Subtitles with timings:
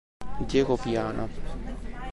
[0.49, 1.29] Diego Viana